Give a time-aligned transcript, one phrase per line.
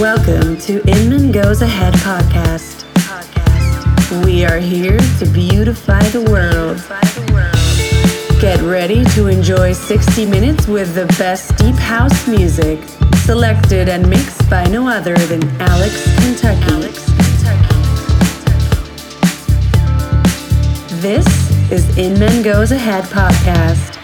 [0.00, 2.84] Welcome to Inman Goes Ahead podcast.
[4.26, 6.76] We are here to beautify the world.
[8.38, 12.78] Get ready to enjoy 60 minutes with the best deep house music,
[13.24, 16.92] selected and mixed by no other than Alex Kentucky.
[21.00, 21.26] This
[21.72, 23.96] is Inman Goes Ahead podcast.